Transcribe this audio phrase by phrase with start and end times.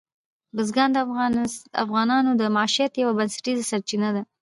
[0.55, 0.97] بزګان د
[1.83, 4.21] افغانانو د معیشت یوه بنسټیزه سرچینه ده.